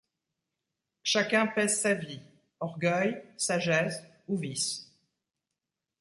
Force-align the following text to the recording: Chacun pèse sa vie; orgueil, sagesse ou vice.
Chacun 1.03 1.45
pèse 1.45 1.79
sa 1.79 1.93
vie; 1.93 2.21
orgueil, 2.59 3.23
sagesse 3.37 4.01
ou 4.27 4.35
vice. 4.35 4.91